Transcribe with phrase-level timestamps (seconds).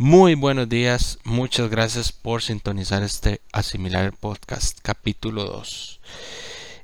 [0.00, 6.00] Muy buenos días, muchas gracias por sintonizar este Asimilar Podcast capítulo 2.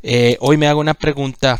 [0.03, 1.59] Eh, hoy me hago una pregunta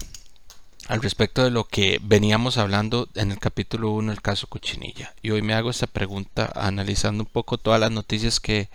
[0.89, 5.15] al respecto de lo que veníamos hablando en el capítulo 1 el caso Cuchinilla.
[5.23, 8.69] Y hoy me hago esta pregunta analizando un poco todas las noticias que,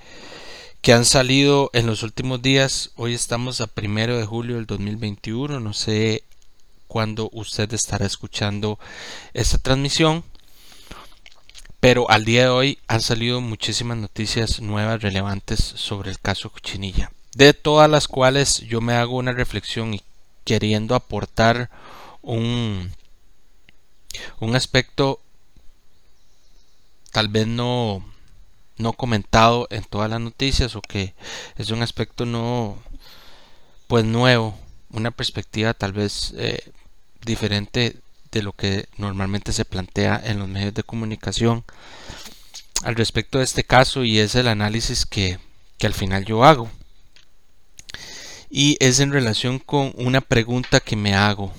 [0.81, 2.91] que han salido en los últimos días.
[2.95, 6.23] Hoy estamos a primero de julio del 2021, no sé
[6.88, 8.80] cuándo usted estará escuchando
[9.34, 10.23] esta transmisión
[11.80, 17.12] pero al día de hoy han salido muchísimas noticias nuevas relevantes sobre el caso Cochinilla,
[17.36, 20.02] de todas las cuales yo me hago una reflexión y
[20.44, 21.70] queriendo aportar
[22.22, 22.91] un,
[24.40, 25.22] un aspecto
[27.12, 28.06] tal vez no,
[28.78, 31.14] no comentado en todas las noticias o que
[31.58, 32.78] es un aspecto no
[33.88, 34.58] pues nuevo,
[34.92, 36.72] una perspectiva tal vez eh,
[37.25, 37.97] diferente
[38.31, 41.64] de lo que normalmente se plantea en los medios de comunicación
[42.84, 45.40] al respecto de este caso y es el análisis que,
[45.78, 46.70] que al final yo hago.
[48.50, 51.53] Y es en relación con una pregunta que me hago.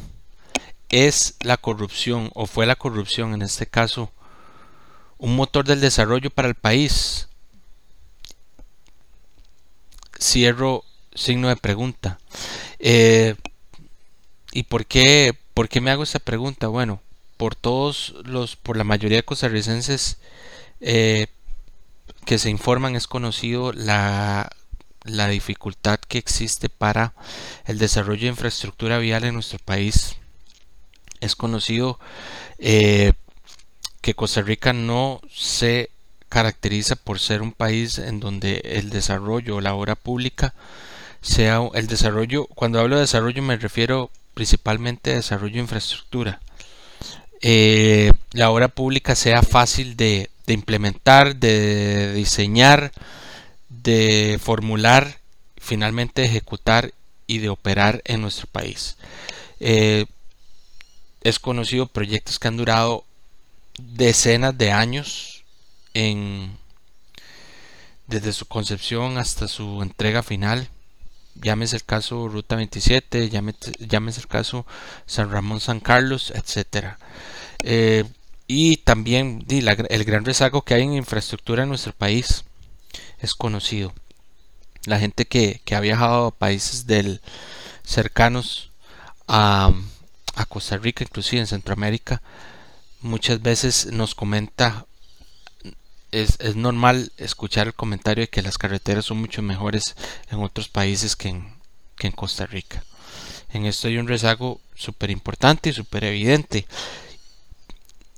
[0.91, 4.13] ¿Es la corrupción o fue la corrupción en este caso
[5.19, 7.29] un motor del desarrollo para el país?
[10.19, 12.19] Cierro signo de pregunta.
[12.81, 13.37] Eh,
[14.53, 16.67] ¿Y por qué, por qué me hago esta pregunta?
[16.67, 17.01] Bueno,
[17.37, 20.19] por todos los, por la mayoría de costarricenses
[20.81, 21.29] eh,
[22.25, 24.51] que se informan es conocido la,
[25.05, 27.15] la dificultad que existe para
[27.67, 30.20] el desarrollo de infraestructura vial en nuestro país.
[31.21, 31.99] Es conocido
[32.59, 33.13] eh,
[34.01, 35.91] que Costa Rica no se
[36.29, 40.55] caracteriza por ser un país en donde el desarrollo o la obra pública
[41.21, 46.41] sea el desarrollo, cuando hablo de desarrollo me refiero principalmente desarrollo de infraestructura.
[47.43, 52.93] Eh, la obra pública sea fácil de, implementar, de diseñar,
[53.69, 55.19] de formular,
[55.59, 56.93] finalmente ejecutar
[57.27, 58.97] y de operar en nuestro país.
[59.61, 60.07] Eh,
[61.23, 63.05] es conocido proyectos que han durado
[63.79, 65.45] decenas de años
[65.95, 66.57] en,
[68.07, 70.69] desde su concepción hasta su entrega final
[71.35, 74.67] llámese el caso Ruta 27, llámese, el caso
[75.07, 76.99] San Ramón San Carlos, etcétera.
[77.63, 78.05] Eh,
[78.47, 82.45] y también el gran rezago que hay en infraestructura en nuestro país
[83.21, 83.93] es conocido.
[84.87, 87.21] La gente que, ha viajado a países del
[87.85, 88.71] cercanos
[89.29, 89.73] a,
[90.41, 92.23] a Costa Rica, inclusive en Centroamérica,
[93.01, 94.87] muchas veces nos comenta
[96.13, 99.95] es, es, normal escuchar el comentario de que las carreteras son mucho mejores
[100.31, 101.55] en otros países que en,
[101.97, 102.83] que en Costa Rica.
[103.53, 106.67] En esto hay un rezago súper importante y súper evidente.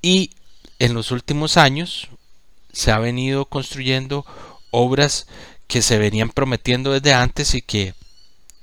[0.01, 0.31] Y
[0.79, 2.09] en los últimos años
[2.73, 4.25] se ha venido construyendo
[4.71, 5.27] obras
[5.67, 7.95] que se venían prometiendo desde antes y que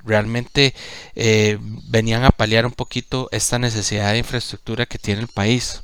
[0.03, 0.73] realmente
[1.15, 5.83] eh, venían a paliar un poquito esta necesidad de infraestructura que tiene el país.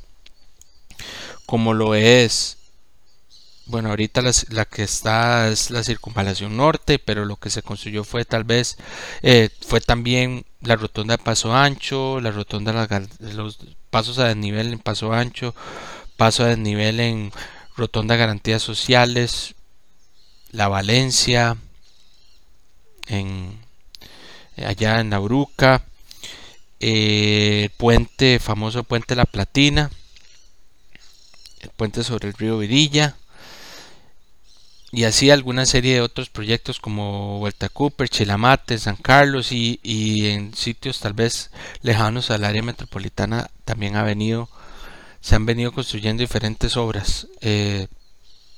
[1.46, 2.56] Como lo es
[3.66, 8.24] bueno, ahorita la, que está es la circunvalación norte, pero lo que se construyó fue
[8.24, 8.76] tal vez,
[9.22, 13.58] eh, fue también la rotonda de Paso Ancho, la rotonda de los
[13.90, 15.54] pasos a desnivel en Paso Ancho,
[16.16, 17.32] paso a desnivel en
[17.76, 19.56] rotonda Garantías Sociales,
[20.52, 21.56] la Valencia,
[23.08, 23.65] en,
[24.56, 25.84] allá en la Bruca,
[26.80, 29.90] eh, puente, famoso puente La Platina,
[31.60, 33.16] el puente sobre el río Virilla,
[34.92, 39.78] y así alguna serie de otros proyectos como Vuelta Cooper, Chilamate, San Carlos y,
[40.28, 41.50] en sitios tal vez
[41.82, 44.48] lejanos al área metropolitana también ha venido,
[45.20, 47.88] se han venido construyendo diferentes obras eh,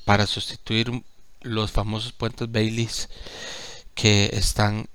[0.05, 1.02] para sustituir
[1.40, 3.08] los famosos puentes Baileys
[3.94, 4.88] que están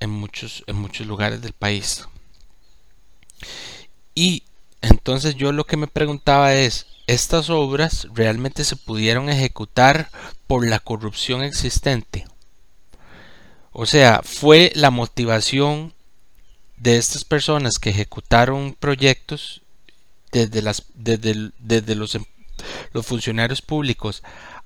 [0.00, 2.06] en muchos, en muchos lugares del país.
[4.14, 4.44] Y
[4.80, 10.10] entonces yo lo que me preguntaba es, estas obras realmente se pudieron ejecutar
[10.46, 12.26] por la corrupción existente.
[13.72, 15.94] O sea, fue la motivación
[16.76, 19.62] de estas personas que ejecutaron proyectos
[20.32, 22.24] desde, las, desde, los, em,
[22.92, 24.22] los funcionarios públicos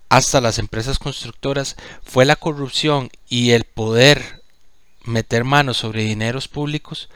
[0.08, 4.42] hasta las empresas constructoras, fue la corrupción y el poder
[5.04, 7.08] meter manos sobre dineros públicos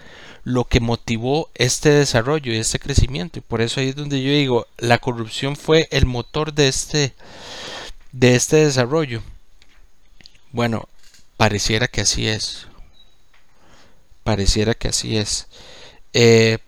[0.46, 3.40] lo que motivó este desarrollo y este crecimiento.
[3.40, 7.14] Y por eso ahí es donde yo digo, la corrupción fue el motor de este,
[8.12, 9.22] de este desarrollo.
[10.52, 10.88] Bueno,
[11.36, 12.68] pareciera que así es.
[14.22, 15.48] Pareciera que así es.
[16.12, 16.58] Eh,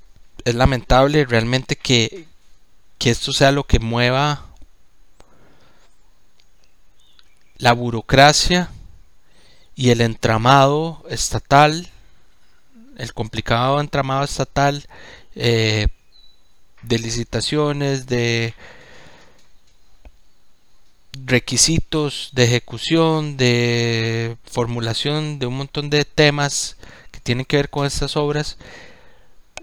[0.44, 2.26] es lamentable realmente que,
[2.98, 4.44] que esto sea lo que mueva
[7.58, 8.70] la burocracia
[9.78, 11.88] y el entramado estatal,
[12.96, 14.84] el complicado entramado estatal
[15.36, 15.86] eh,
[16.82, 18.54] de licitaciones, de
[21.24, 26.76] requisitos de ejecución, de formulación de un montón de temas
[27.12, 28.56] que tienen que ver con estas obras,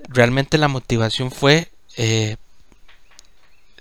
[0.07, 2.37] realmente la motivación fue eh,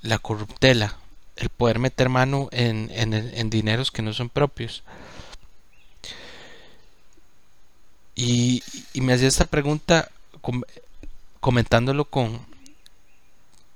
[0.01, 0.99] la corruptela,
[1.37, 4.83] el poder meter mano en, en, dineros que no son propios.
[8.15, 8.63] Y,
[8.95, 10.11] me hacía esta pregunta
[11.41, 12.41] comentándolo con,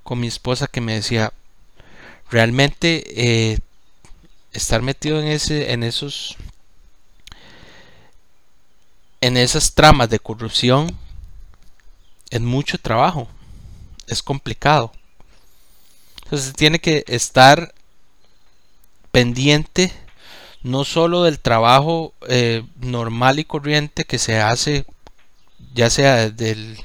[0.03, 1.33] con mi esposa que me decía,
[2.29, 3.03] realmente
[3.51, 3.59] eh,
[4.53, 6.37] estar metido en ese, en esos,
[9.21, 10.97] en esas tramas de corrupción
[12.29, 13.27] es mucho trabajo,
[14.07, 14.91] es complicado.
[16.23, 17.73] Entonces tiene que estar
[19.11, 19.91] pendiente
[20.63, 24.85] no solo del trabajo eh, normal y corriente que se hace,
[25.73, 26.77] ya sea desde,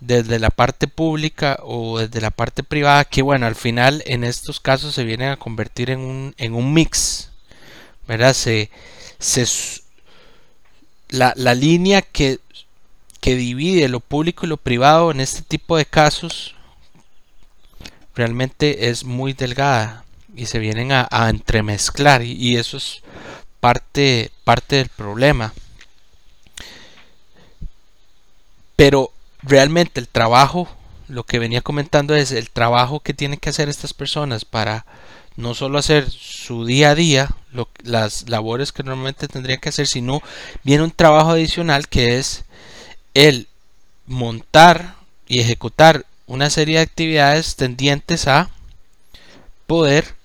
[0.00, 4.60] desde la parte pública o desde la parte privada, que bueno, al final en estos
[4.60, 7.30] casos se vienen a convertir en un, en un mix,
[8.06, 8.32] ¿verdad?
[8.34, 8.70] Se,
[9.18, 9.46] se,
[11.10, 12.40] la, la línea que,
[13.20, 16.54] que divide lo público y lo privado en este tipo de casos
[18.14, 20.04] realmente es muy delgada
[20.38, 23.02] y se vienen a, entremezclar y, eso es
[23.60, 25.52] parte, parte del problema.
[28.76, 29.10] Pero
[29.42, 30.68] realmente el trabajo,
[31.08, 34.86] lo que venía comentando es el trabajo que tienen que hacer estas personas para
[35.36, 37.28] no solo hacer su día a día,
[37.82, 40.20] las labores que normalmente tendrían que hacer, sino
[40.64, 42.44] viene un trabajo adicional que es
[43.14, 43.48] el
[44.06, 44.96] montar
[45.26, 48.50] y ejecutar una serie de actividades tendientes a
[49.66, 50.17] poder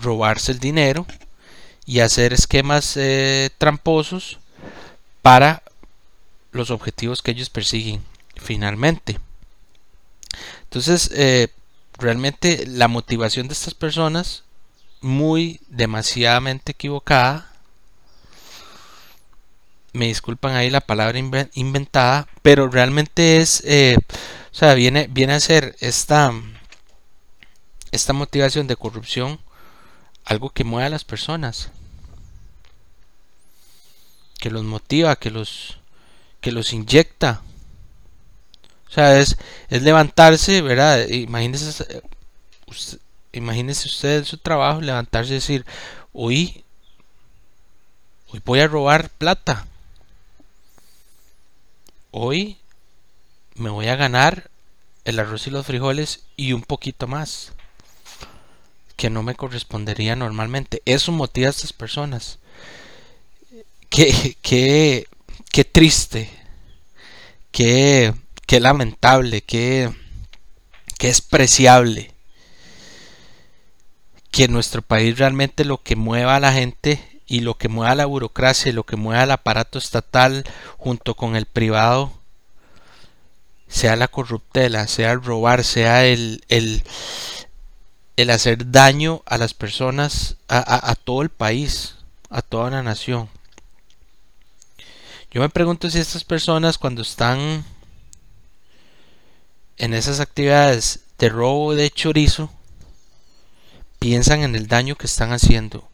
[0.00, 1.06] robarse el dinero
[1.86, 4.38] y hacer esquemas eh, tramposos
[5.22, 5.62] para
[6.52, 8.02] los objetivos que ellos persiguen
[8.36, 9.18] finalmente.
[10.64, 11.48] Entonces, eh,
[11.98, 14.44] realmente la motivación de estas personas,
[15.00, 17.52] muy demasiadamente equivocada,
[19.92, 21.18] me disculpan ahí la palabra
[21.54, 23.96] inventada, pero realmente es eh,
[24.52, 26.32] o sea, viene, viene a ser esta,
[27.92, 29.38] esta motivación de corrupción
[30.30, 31.70] algo que mueve a las personas.
[34.38, 35.78] Que los motiva, que los,
[36.40, 37.42] que los inyecta.
[38.88, 39.36] O sea, es,
[39.68, 41.08] es levantarse, ¿verdad?
[41.08, 42.00] Imagínese,
[42.66, 43.00] usted,
[43.32, 45.66] imagínese usted su trabajo, levantarse y decir,
[46.12, 46.64] hoy,
[48.28, 49.66] hoy voy a robar plata.
[52.12, 52.56] Hoy
[53.56, 54.48] me voy a ganar
[55.04, 57.52] el arroz y los frijoles y un poquito más
[59.00, 60.82] que no me correspondería normalmente.
[60.84, 62.38] Eso motiva a estas personas.
[63.88, 65.08] Qué, qué,
[65.50, 66.28] qué triste,
[67.50, 68.12] qué,
[68.46, 69.90] qué lamentable, qué,
[70.98, 72.12] qué despreciable
[74.30, 77.92] que en nuestro país realmente lo que mueva a la gente y lo que mueva
[77.92, 80.44] a la burocracia y lo que mueva al aparato estatal
[80.76, 82.12] junto con el privado
[83.66, 86.82] sea la corruptela, sea el robar, sea el, el,
[88.16, 91.96] el hacer daño a las personas, a, todo el país,
[92.28, 93.28] a toda la nación.
[95.30, 97.64] Yo me pregunto si estas personas cuando están
[99.78, 102.50] en esas actividades de robo de chorizo,
[103.98, 105.88] piensan en el daño que están haciendo.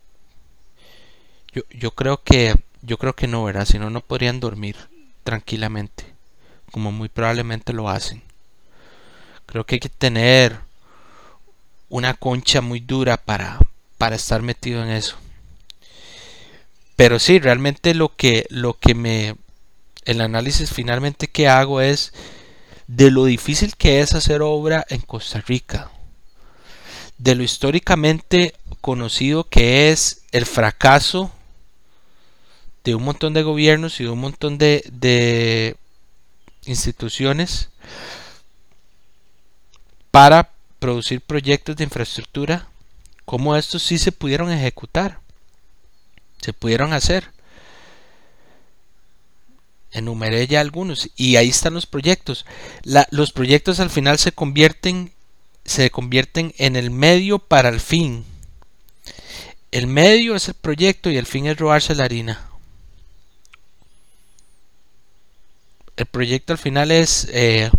[1.52, 3.66] Yo, yo creo que yo creo que no, ¿verdad?
[3.66, 4.76] Si no, no podrían dormir
[5.25, 6.16] tranquilamente
[6.70, 8.23] como muy probablemente lo hacen.
[9.46, 10.58] Creo que hay que tener
[11.88, 13.59] una concha muy dura para,
[13.99, 15.16] para estar metido en eso.
[16.97, 19.37] Pero sí, realmente lo que, lo que me...
[20.05, 22.12] El análisis finalmente que hago es
[22.87, 25.90] de lo difícil que es hacer obra en Costa Rica.
[27.19, 31.33] De lo históricamente conocido que es el fracaso
[32.85, 35.76] de un montón de gobiernos y de un montón de, de
[36.66, 37.71] instituciones
[40.12, 42.68] para producir proyectos de infraestructura,
[43.25, 45.21] como estos sí se pudieron ejecutar,
[46.40, 47.35] se pudieron hacer.
[49.92, 52.45] enumeré ya algunos y ahí están los proyectos.
[53.11, 55.12] los proyectos al final se convierten,
[55.64, 58.25] se convierten en el medio para el fin.
[59.73, 62.49] El medio es el proyecto y el fin es robarse la harina.
[65.97, 67.71] El proyecto al final es eh,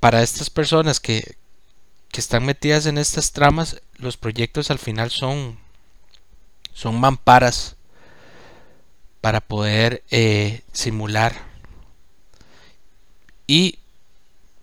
[0.00, 1.36] para estas personas que,
[2.10, 5.58] que están metidas en estas tramas, los proyectos al final son,
[6.72, 7.76] son mamparas
[9.20, 11.34] para poder eh, simular.
[13.46, 13.78] Y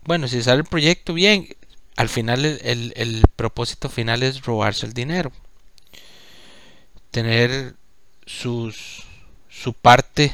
[0.04, 1.48] bueno, si sale el proyecto bien,
[1.96, 5.30] al final el, el, propósito final es robarse el dinero.
[7.10, 7.74] Tener
[8.26, 9.04] sus,
[9.48, 10.32] su parte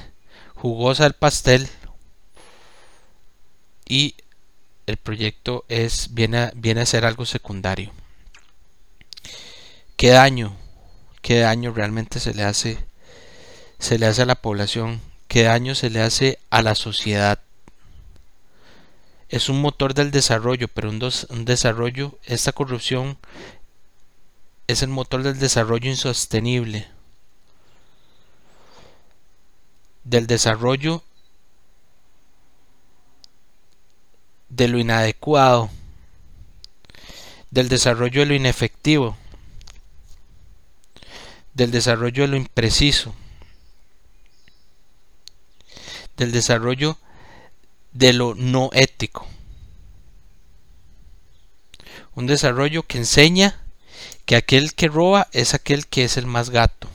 [0.54, 1.68] jugosa del pastel
[3.86, 4.14] y
[4.86, 7.92] el proyecto es viene viene a ser algo secundario.
[9.96, 10.56] ¿Qué daño?
[11.22, 12.78] ¿Qué daño realmente se le hace
[13.78, 15.00] se le hace a la población?
[15.28, 17.40] ¿Qué daño se le hace a la sociedad?
[19.28, 23.18] Es un motor del desarrollo, pero un, un desarrollo, esta corrupción
[24.66, 26.86] es el motor del desarrollo insostenible.
[30.04, 31.02] Del desarrollo
[34.56, 35.68] de lo inadecuado,
[37.50, 39.16] del desarrollo de lo inefectivo,
[41.54, 43.14] del desarrollo de lo impreciso,
[46.16, 46.98] del desarrollo
[47.92, 49.26] de lo no ético.
[52.14, 53.60] Un desarrollo que enseña
[54.24, 56.88] que aquel que roba es aquel que es el más gato,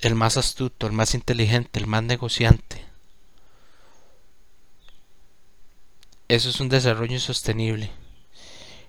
[0.00, 2.87] el más astuto, el más inteligente, el más negociante.
[6.28, 7.90] Eso es un desarrollo insostenible.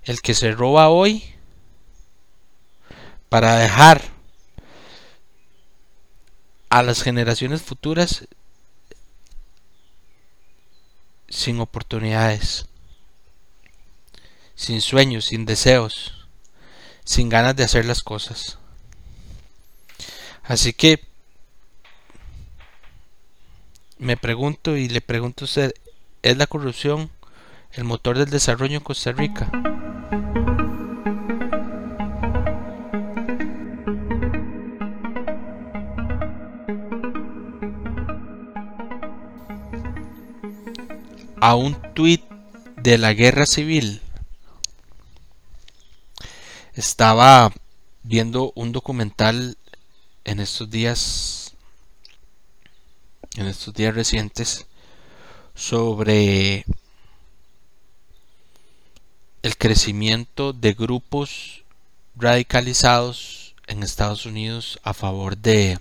[0.04, 1.24] El que se roba hoy
[3.30, 4.02] para dejar
[6.70, 8.28] a las generaciones futuras
[11.30, 12.66] sin oportunidades,
[14.56, 16.28] sin sueños, sin deseos,
[17.06, 18.58] sin ganas de hacer las cosas.
[20.44, 21.06] Así que
[23.98, 25.74] me pregunto y le pregunto a usted,
[26.22, 27.12] ¿es la corrupción
[27.72, 29.50] el motor del desarrollo en Costa Rica.
[41.42, 42.24] A un tuit
[42.78, 44.02] de la guerra civil.
[46.74, 47.52] Estaba
[48.04, 49.58] viendo un documental
[50.26, 51.54] en estos días
[53.36, 54.66] en estos días recientes
[55.54, 56.66] sobre
[59.42, 61.64] el crecimiento de grupos
[62.16, 65.80] radicalizados en Estados Unidos a favor de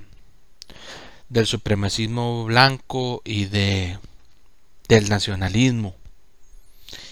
[1.28, 3.98] del supremacismo blanco y de
[4.88, 5.94] del nacionalismo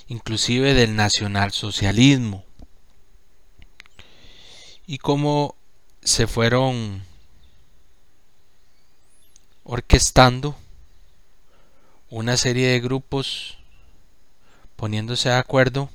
[0.08, 2.44] inclusive del nacionalsocialismo.
[4.86, 5.56] Y cómo
[6.02, 7.02] se fueron
[9.64, 10.56] orquestando
[12.08, 13.58] una serie de grupos
[14.76, 15.90] poniéndose de acuerdo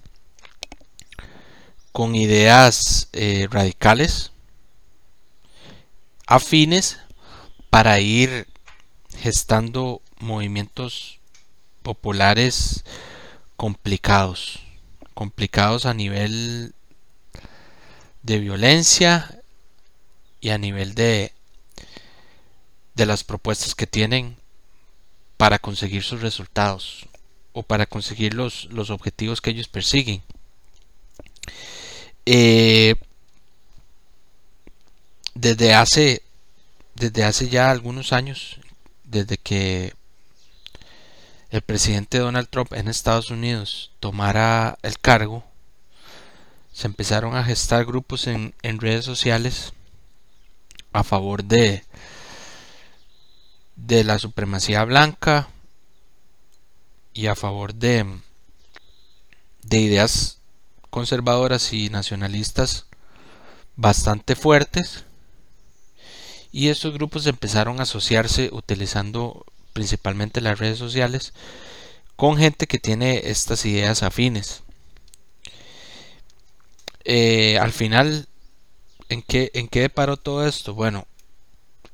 [1.92, 4.32] con ideas eh, radicales,
[6.26, 7.00] afines,
[7.70, 8.48] para ir
[9.18, 11.20] gestando movimientos
[11.84, 12.84] populares
[13.56, 14.60] complicados,
[15.14, 16.74] complicados a nivel
[18.24, 19.42] de violencia
[20.40, 21.34] y a nivel de,
[22.96, 24.38] de las propuestas que tienen
[25.38, 27.08] para conseguir sus resultados
[27.54, 30.24] o para conseguir los, los objetivos que ellos persiguen.
[32.26, 32.96] Eh,
[35.34, 36.22] desde hace
[36.94, 38.60] desde hace ya algunos años
[39.06, 39.96] desde que
[41.50, 45.44] el presidente Donald Trump en Estados Unidos tomara el cargo
[46.74, 49.74] se empezaron a gestar grupos en, en redes sociales
[50.94, 51.84] a favor de
[53.76, 55.50] de la supremacía blanca
[57.14, 58.06] y a favor de
[59.64, 60.41] de ideas
[60.92, 62.86] conservadoras y nacionalistas
[63.76, 65.06] bastante fuertes
[66.52, 71.34] y estos grupos empezaron a asociarse utilizando principalmente las redes sociales
[72.16, 74.62] con gente que tiene estas ideas afines.
[77.04, 78.28] Eh, al final,
[79.10, 80.74] ¿en qué, ¿en qué deparó todo esto?
[80.76, 81.08] Bueno,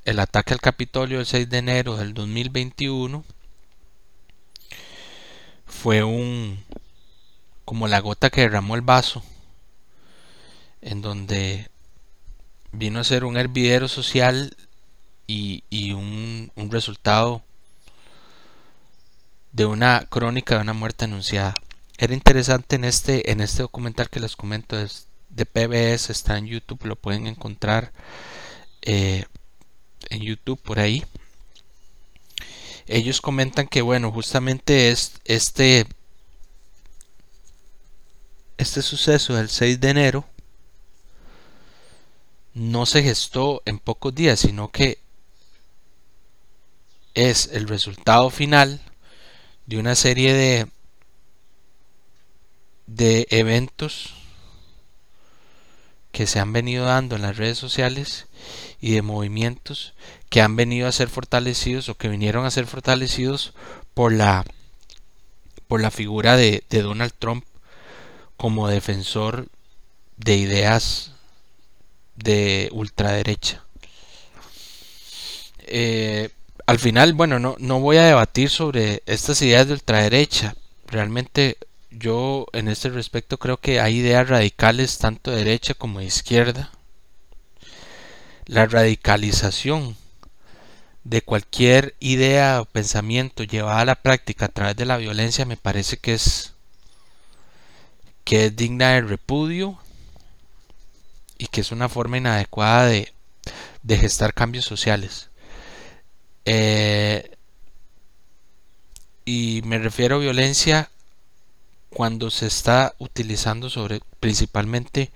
[0.05, 3.23] el ataque al Capitolio el 6 de enero del 2021
[5.65, 6.63] fue un,
[7.67, 9.21] como la gota que derramó el vaso,
[10.79, 11.69] en donde
[12.71, 14.55] vino a ser un hervidero social
[15.27, 17.41] y, un, resultado
[19.51, 21.55] de una crónica de una muerte anunciada.
[21.97, 26.45] Era interesante en este, en este documental que les comento es de PBS, está en
[26.47, 27.91] YouTube, lo pueden encontrar
[28.81, 29.25] eh,
[30.09, 31.03] en YouTube por ahí.
[32.85, 35.85] Ellos comentan que bueno, justamente es este
[38.57, 40.25] este suceso del 6 de enero
[42.53, 44.99] no se gestó en pocos días, sino que
[47.13, 48.81] es el resultado final
[49.67, 50.67] de una serie de,
[52.87, 54.15] de eventos
[56.11, 58.25] que se han venido dando en las redes sociales
[58.81, 59.93] y de movimientos
[60.29, 63.53] que han venido a ser fortalecidos o que vinieron a ser fortalecidos
[63.93, 64.43] por la
[65.67, 67.45] por la figura de, de Donald Trump
[68.37, 69.47] como defensor
[70.17, 71.11] de ideas
[72.15, 73.63] de ultraderecha.
[75.59, 76.29] Eh,
[76.65, 80.55] al final, bueno, no, no voy a debatir sobre estas ideas de ultraderecha.
[80.87, 81.57] Realmente
[81.91, 86.71] yo en este respecto creo que hay ideas radicales tanto de derecha como de izquierda.
[88.45, 89.97] La radicalización
[91.03, 95.55] de cualquier idea o pensamiento llevada a la práctica a través de la violencia me
[95.55, 96.53] parece que es
[98.27, 99.79] que es digna de repudio
[101.37, 103.07] y que es una forma inadecuada de,
[103.87, 105.29] gestar cambios sociales.
[106.43, 107.31] Eh,
[109.23, 110.89] y me refiero a violencia
[111.89, 115.09] cuando se está utilizando sobre principalmente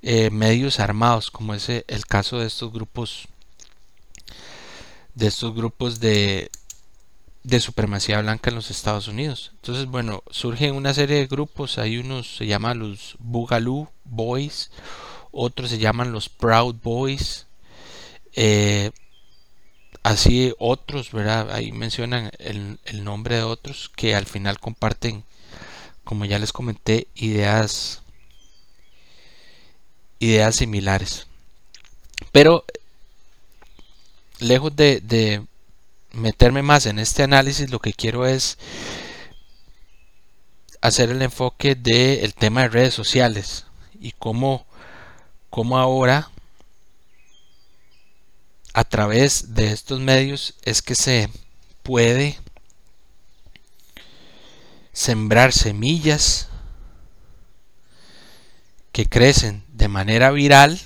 [0.00, 3.26] eh, medios armados, como es el caso de estos grupos
[5.14, 6.48] de estos grupos de,
[7.44, 9.52] de supremacía blanca en los Estados Unidos.
[9.56, 14.70] Entonces, bueno, surgen una serie de grupos, hay unos se llaman los Boogaloo Boys,
[15.32, 17.46] otros se llaman los Proud Boys,
[18.34, 18.90] eh,
[20.02, 21.50] así otros, ¿verdad?
[21.50, 25.24] Ahí mencionan el, el, nombre de otros que al final comparten,
[26.04, 28.02] como ya les comenté, ideas,
[30.18, 31.26] ideas similares.
[32.30, 32.64] Pero
[34.38, 35.44] lejos de, de
[36.12, 38.58] meterme más en este análisis, lo que quiero es
[40.80, 43.66] hacer el enfoque del tema de redes sociales
[44.00, 44.66] y cómo,
[45.48, 46.30] cómo ahora
[48.74, 51.28] a través de estos medios es que se
[51.82, 52.38] puede
[54.92, 56.48] sembrar semillas
[58.92, 60.78] que crecen de manera viral,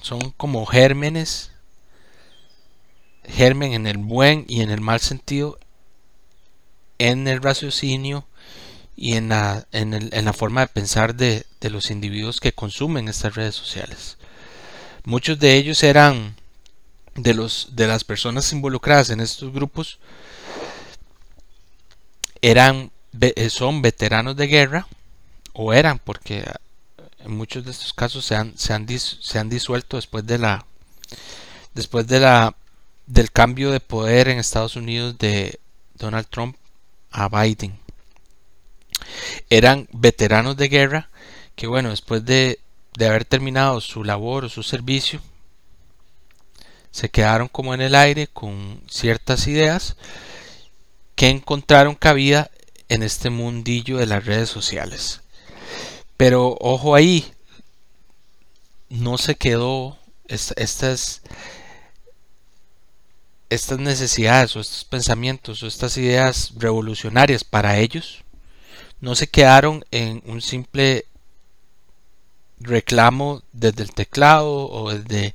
[0.00, 1.50] son como gérmenes
[3.28, 5.58] germen en el buen y en el mal sentido
[6.98, 8.26] en el raciocinio
[8.96, 13.36] y en la, en, la forma de pensar de, de, los individuos que consumen estas
[13.36, 14.18] redes sociales.
[15.04, 16.34] Muchos de ellos eran
[17.14, 20.00] de, los, de las personas involucradas en estos grupos,
[22.42, 24.88] eran, eh, son veteranos de guerra,
[25.52, 26.44] o eran, porque
[27.20, 30.66] en muchos de estos casos se han, se han, se han disuelto después de la
[31.74, 32.56] después de la
[33.08, 35.58] del cambio de poder en Estados Unidos de
[35.94, 36.56] Donald Trump
[37.10, 37.78] a Biden.
[39.50, 41.10] Eran veteranos de guerra
[41.56, 42.60] que, bueno, después de,
[42.96, 45.20] de haber terminado su labor o su servicio,
[46.90, 49.96] se quedaron como en el aire con ciertas ideas
[51.14, 52.50] que encontraron cabida
[52.88, 55.22] en este mundillo de las redes sociales.
[56.16, 57.32] Pero ojo ahí,
[58.88, 61.22] no se quedó estas,
[63.50, 68.24] estas necesidades o estos pensamientos o estas ideas revolucionarias para ellos
[69.00, 71.06] no se quedaron en un simple
[72.60, 75.34] reclamo desde el teclado o desde,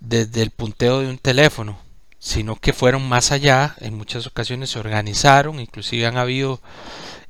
[0.00, 1.78] desde el punteo de un teléfono,
[2.18, 6.60] sino que fueron más allá, en muchas ocasiones se organizaron, inclusive han habido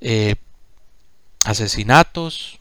[0.00, 0.36] eh,
[1.44, 2.58] asesinatos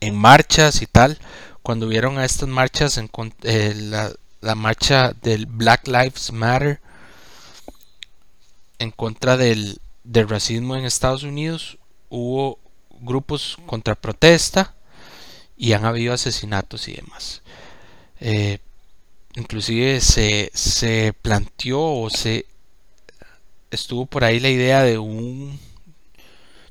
[0.00, 1.18] en marchas y tal,
[1.62, 3.10] cuando vieron a estas marchas en,
[3.42, 6.80] eh, la, la marcha del Black Lives Matter
[8.78, 12.58] en contra del, racismo en Estados Unidos hubo
[13.00, 14.74] grupos contra protesta
[15.56, 17.42] y han habido asesinatos y demás.
[18.20, 18.58] Eh,
[19.34, 22.46] inclusive se, se planteó o se
[23.70, 25.58] estuvo por ahí la idea de un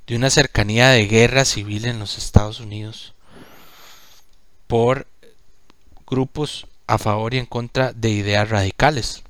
[0.08, 3.13] de una cercanía de guerra civil en los Estados Unidos
[4.67, 5.06] por
[6.08, 9.23] grupos a favor y en contra de ideas radicales.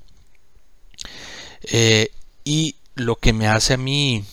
[1.62, 2.10] Eh,
[2.44, 4.24] y lo que me hace a mí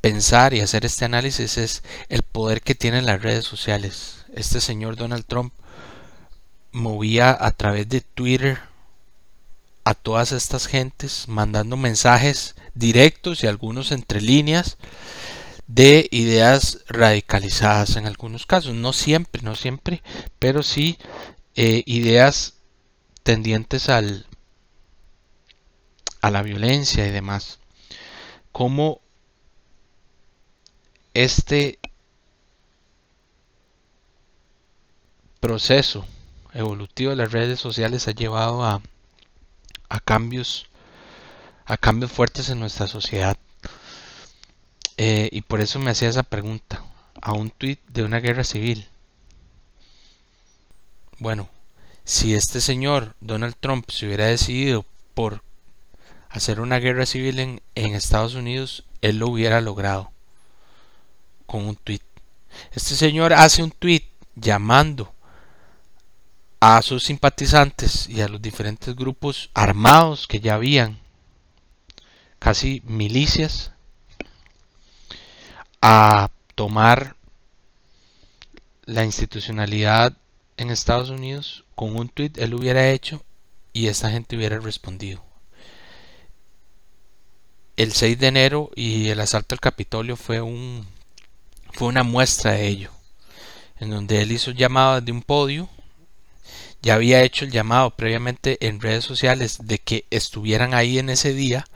[0.00, 4.24] pensar y hacer este análisis es el poder que tienen las redes sociales.
[4.34, 5.52] Este señor Donald Trump
[6.72, 8.60] movía a través de Twitter
[9.84, 14.76] a todas estas gentes mandando mensajes directos y algunos entre líneas
[15.68, 20.02] de ideas radicalizadas en algunos casos, no siempre, no siempre,
[20.38, 20.98] pero sí
[21.54, 22.54] eh, ideas
[23.22, 24.26] tendientes al
[26.20, 27.60] a la violencia y demás.
[28.50, 29.00] Como
[31.14, 31.78] este
[35.38, 36.04] proceso
[36.54, 38.82] evolutivo de las redes sociales ha llevado a,
[39.88, 40.66] a cambios
[41.66, 43.36] a cambios fuertes en nuestra sociedad
[44.98, 46.84] eh, y por eso me hacía esa pregunta
[47.22, 48.86] a un tuit de una guerra civil.
[51.18, 51.48] Bueno
[52.08, 55.42] si este señor Donald Trump se hubiera decidido por
[56.30, 60.10] hacer una guerra civil en, Estados Unidos él lo hubiera logrado
[61.44, 62.02] con un tuit.
[62.72, 64.04] Este señor hace un tuit
[64.36, 65.12] llamando
[66.60, 70.98] a sus simpatizantes y a los diferentes grupos armados que ya habían,
[72.38, 73.72] casi milicias,
[75.80, 77.16] a tomar
[78.84, 80.16] la institucionalidad
[80.56, 83.22] en Estados Unidos con un tweet él hubiera hecho
[83.72, 85.22] y esta gente hubiera respondido.
[87.76, 90.86] El 6 de enero y el asalto al Capitolio fue un
[91.72, 92.90] fue una muestra de ello,
[93.78, 95.68] en donde él hizo llamado de un podio
[96.82, 101.34] ya había hecho el llamado previamente en redes sociales de que estuvieran ahí en ese
[101.34, 101.66] día.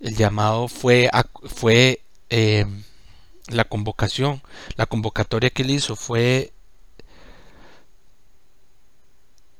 [0.00, 1.08] El llamado fue,
[1.44, 2.66] fue eh,
[3.50, 4.42] la convocación,
[4.76, 6.52] la convocatoria que él hizo fue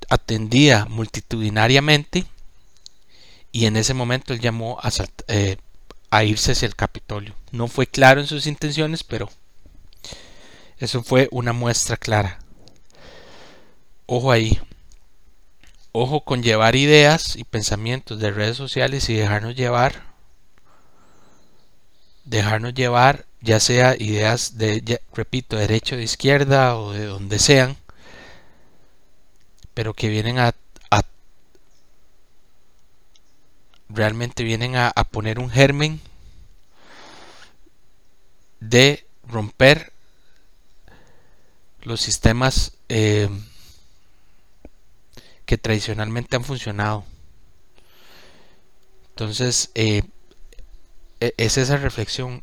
[0.09, 2.27] atendida multitudinariamente
[3.53, 4.91] y en ese momento él llamó a,
[5.29, 5.57] eh,
[6.11, 7.35] a irse hacia el Capitolio.
[7.53, 9.31] No fue claro en sus intenciones, pero
[10.79, 12.39] eso fue una muestra clara
[14.11, 14.61] ojo ahí.
[15.93, 20.03] Ojo con llevar ideas y pensamientos de redes sociales y dejarnos llevar.
[22.25, 27.77] Dejarnos llevar, ya sea ideas de, repito, derecho, de izquierda o de donde sean,
[29.75, 30.55] pero que vienen a,
[33.89, 36.01] realmente vienen a, poner un germen
[38.61, 39.93] de romper
[41.83, 43.29] los sistemas eh,
[45.47, 47.05] que tradicionalmente han funcionado.
[49.11, 50.03] Entonces, eh,
[51.21, 52.43] e, es esa reflexión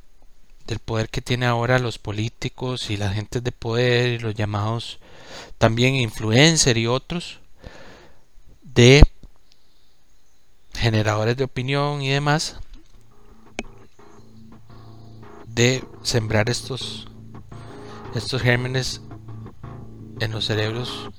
[0.67, 4.99] del poder que tiene ahora los políticos y las gentes de poder y los llamados
[5.57, 7.39] también influencer y otros
[8.61, 9.01] de
[10.73, 12.57] generadores de opinión y demás
[15.47, 17.07] de sembrar estos
[18.13, 19.01] estos gérmenes
[20.19, 21.09] en los cerebros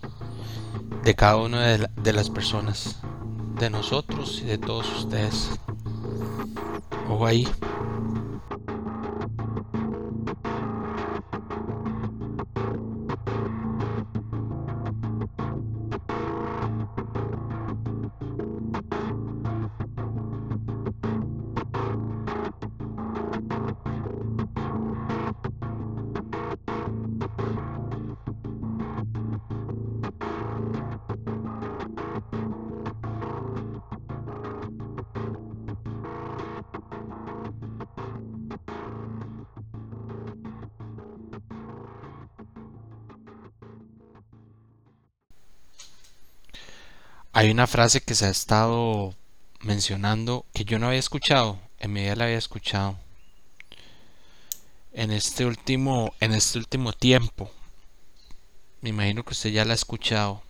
[1.05, 2.97] de cada una de, de las personas,
[3.59, 5.51] de nosotros y de todos ustedes.
[7.09, 7.49] Ojo ahí.
[47.38, 49.14] Hay una frase que se ha estado
[49.61, 52.98] mencionando que yo no había escuchado, en mi vida la había escuchado.
[54.92, 57.48] En este último, en este último tiempo,
[58.81, 60.42] me imagino que usted ya la ha escuchado,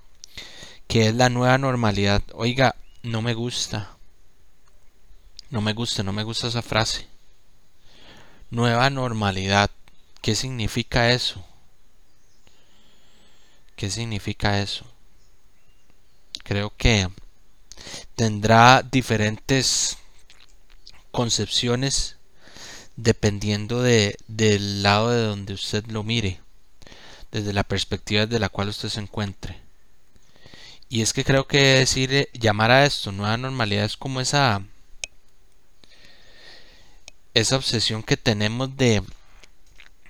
[0.86, 2.22] que es la nueva normalidad.
[2.32, 3.94] Oiga, no me gusta.
[5.50, 7.06] No me gusta, no me gusta esa frase.
[8.48, 9.70] Nueva normalidad.
[10.22, 11.44] ¿Qué significa eso?
[13.76, 14.86] ¿Qué significa eso?
[16.48, 17.10] Creo que
[18.16, 19.98] tendrá diferentes
[21.10, 22.16] concepciones
[22.96, 26.40] dependiendo de, del lado de donde usted lo mire,
[27.30, 29.60] desde la perspectiva de la cual usted se encuentre.
[30.88, 34.62] Y es que creo que decir, llamar a esto nueva normalidad es como esa,
[37.34, 39.02] esa obsesión que tenemos de,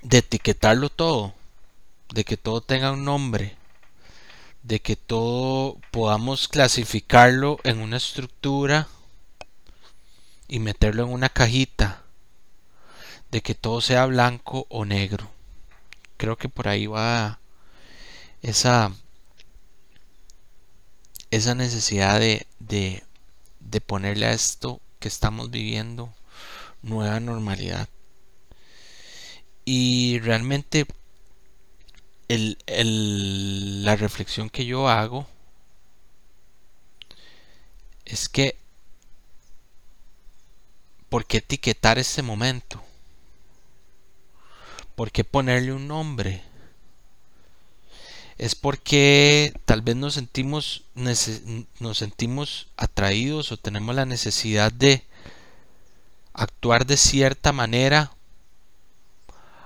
[0.03, 1.35] de etiquetarlo todo,
[2.14, 3.57] de que todo tenga un nombre,
[4.68, 8.87] de que todo podamos clasificarlo en una estructura
[10.46, 12.02] y meterlo en una cajita,
[13.31, 15.31] de que todo sea blanco o negro.
[16.18, 17.40] Creo que por ahí va
[18.42, 18.92] esa
[21.31, 23.02] esa necesidad de, de,
[23.61, 26.12] de ponerle a esto que estamos viviendo
[26.83, 27.88] nueva normalidad.
[29.64, 30.87] Y realmente
[32.28, 35.26] la reflexión que yo hago
[38.04, 38.56] es que
[41.08, 42.82] ¿por qué etiquetar este momento?
[44.94, 46.42] ¿Por qué ponerle un nombre?
[48.36, 55.04] Es porque tal vez nos sentimos, nos sentimos atraídos o tenemos la necesidad de
[56.34, 58.12] actuar de cierta manera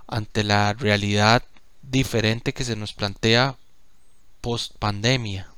[0.07, 1.43] ante la realidad
[1.83, 3.57] diferente que se nos plantea
[4.41, 5.49] post pandemia.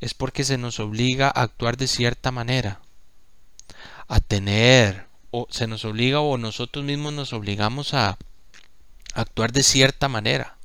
[0.00, 2.80] Es porque se nos obliga a actuar de cierta manera,
[4.08, 8.18] a tener, o se nos obliga o nosotros mismos nos obligamos a
[9.14, 10.56] actuar de cierta manera.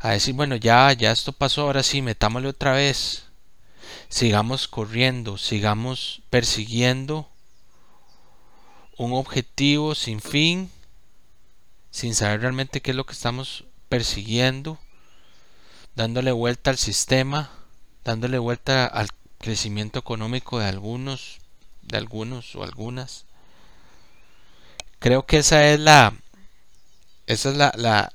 [0.00, 3.24] A decir, bueno, ya, ya esto pasó, ahora sí, metámosle otra vez.
[4.08, 7.28] Sigamos corriendo, sigamos persiguiendo
[8.96, 10.70] un objetivo sin fin
[11.90, 14.78] sin saber realmente qué es lo que estamos persiguiendo,
[15.94, 17.50] dándole vuelta al sistema,
[18.04, 21.38] dándole vuelta al crecimiento económico de algunos,
[21.82, 23.24] de algunos o algunas.
[24.98, 26.14] Creo que esa es la,
[27.26, 28.12] esa es la, la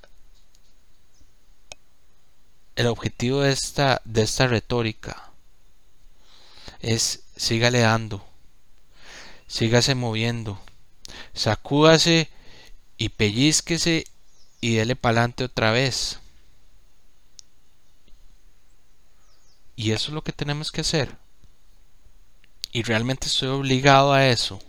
[2.75, 5.31] el objetivo de esta, de esta retórica
[6.79, 8.25] es sígale dando,
[9.47, 10.59] sígase moviendo,
[11.33, 12.29] sacúdase
[12.97, 14.06] y pellizquese
[14.62, 16.19] y dele pa'lante otra vez.
[19.75, 21.17] Y eso es lo que tenemos que hacer.
[22.71, 24.60] Y realmente estoy obligado a eso.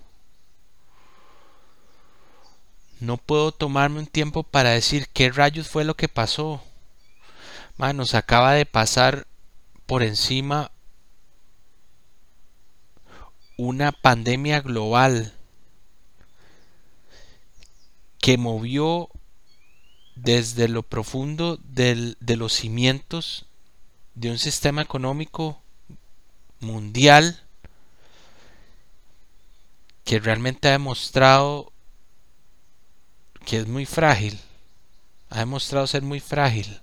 [3.01, 6.63] No puedo tomarme un tiempo para decir qué rayos fue lo que pasó.
[7.77, 9.27] Man, nos acaba de pasar
[9.85, 10.71] por encima
[13.57, 15.34] una pandemia global
[18.25, 19.11] que movió
[20.15, 23.45] desde lo profundo de los cimientos
[24.15, 25.61] de un sistema económico
[26.59, 27.45] mundial
[30.05, 31.71] que realmente ha demostrado
[33.45, 34.41] que es muy frágil,
[35.29, 36.81] ha demostrado ser muy frágil.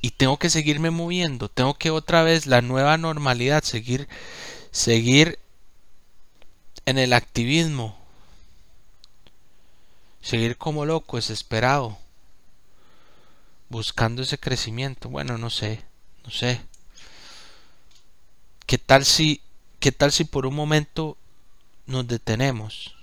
[0.00, 4.08] Y tengo que seguirme moviendo, tengo que otra vez la nueva normalidad, seguir,
[4.70, 5.38] seguir
[6.86, 7.99] en el activismo,
[10.20, 11.98] seguir como loco, desesperado,
[13.68, 15.08] buscando ese crecimiento.
[15.08, 15.82] Bueno, no sé,
[16.24, 16.60] no sé.
[18.66, 19.42] ¿Qué tal si,
[19.78, 21.16] qué tal si por un momento
[21.86, 22.94] nos detenemos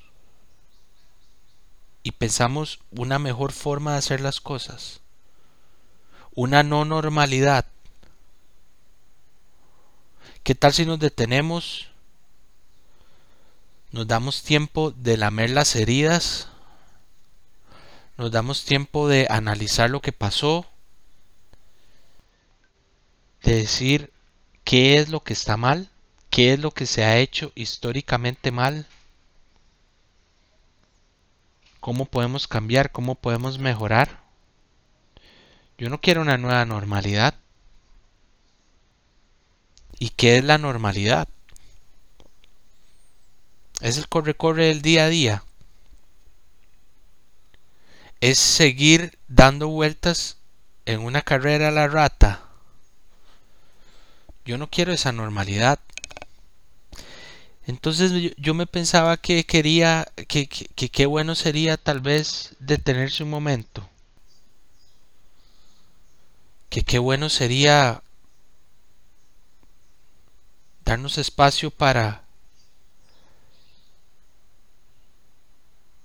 [2.03, 5.01] y pensamos una mejor forma de hacer las cosas?
[6.35, 7.65] Una no normalidad.
[10.43, 11.87] ¿Qué tal si nos detenemos?
[13.91, 16.47] Nos damos tiempo de lamer las heridas
[18.17, 20.65] nos damos tiempo de analizar lo que pasó,
[23.43, 24.11] de decir
[24.63, 25.89] qué es lo que está mal,
[26.31, 28.87] qué es lo que se ha hecho históricamente mal,
[31.79, 34.19] cómo podemos cambiar, cómo podemos mejorar.
[35.77, 37.35] Yo no quiero una nueva normalidad.
[39.99, 41.27] ¿Y qué es la normalidad?
[43.79, 45.43] Es el corre-corre del día a día
[48.21, 50.37] es seguir dando vueltas
[50.85, 52.43] en una carrera a la rata.
[54.45, 55.79] Yo no quiero esa normalidad.
[57.65, 63.89] Entonces yo, me pensaba que quería, que qué bueno sería tal vez detenerse un momento.
[66.69, 68.01] Que qué bueno sería
[70.85, 72.23] darnos espacio para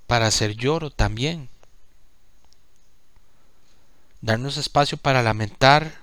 [0.08, 1.48] para hacer lloro también
[4.22, 6.00] darnos espacio para lamentar,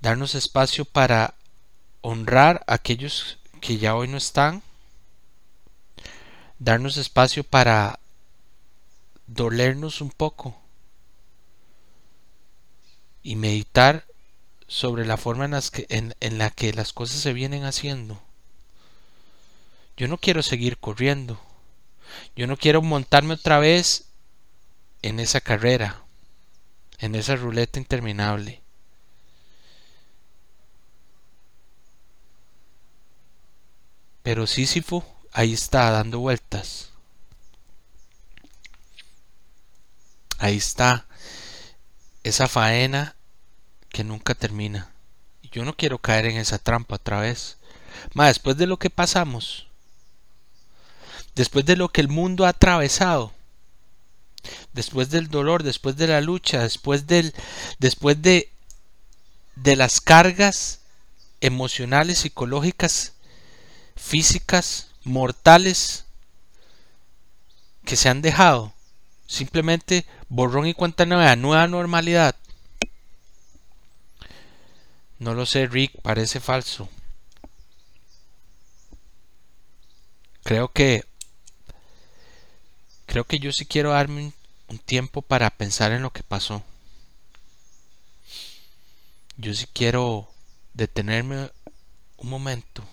[0.00, 1.34] darnos espacio para
[2.02, 4.62] honrar a aquellos que ya hoy no están,
[6.58, 8.00] darnos espacio para
[9.28, 10.60] dolernos un poco
[13.22, 14.04] y meditar
[14.66, 18.20] sobre la forma en, las que, en, en la que las cosas se vienen haciendo.
[19.96, 21.40] Yo no quiero seguir corriendo.
[22.34, 24.06] Yo no quiero montarme otra vez
[25.02, 26.02] en esa carrera
[27.00, 28.62] en esa ruleta interminable.
[34.22, 36.90] Pero Sísifo ahí está dando vueltas.
[40.38, 41.06] Ahí está
[42.22, 43.16] esa faena
[43.88, 44.90] que nunca termina.
[45.50, 47.56] Yo no quiero caer en esa trampa otra vez.
[48.14, 49.66] Más después de lo que pasamos,
[51.34, 53.32] después de lo que el mundo ha atravesado,
[54.72, 57.34] después del dolor, después de la lucha, después del
[57.78, 58.50] después de
[59.56, 60.80] de las cargas
[61.40, 63.14] emocionales, psicológicas,
[63.96, 66.04] físicas, mortales
[67.84, 68.72] que se han dejado.
[69.26, 72.36] Simplemente borrón y cuenta nueva, nueva normalidad.
[75.18, 76.88] No lo sé, Rick, parece falso.
[80.42, 81.04] Creo que
[83.10, 84.32] creo que yo sí quiero darme
[84.68, 86.62] un, tiempo para pensar en lo que pasó.
[89.36, 90.30] Yo sí quiero
[90.74, 91.50] detenerme
[92.18, 92.84] un momento.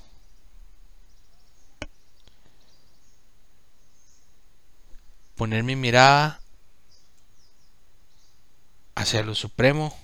[5.36, 6.42] Poner mi mirada
[8.96, 9.96] hacia lo supremo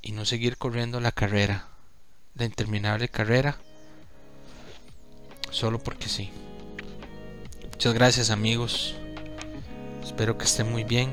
[0.00, 1.68] y no seguir corriendo la carrera,
[2.36, 3.58] la interminable carrera,
[5.50, 6.30] solo porque sí.
[7.80, 8.94] Muchas gracias amigos.
[10.04, 11.08] Espero que estén muy bien.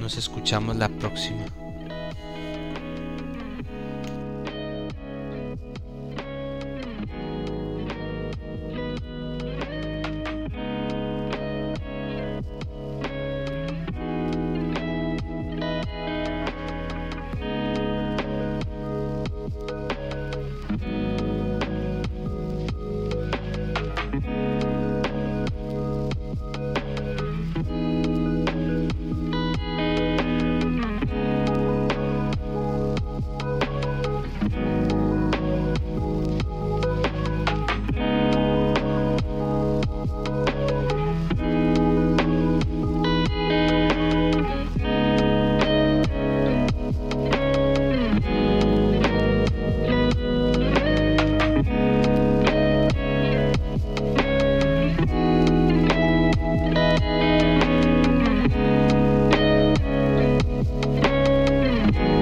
[0.00, 1.44] Nos escuchamos la próxima.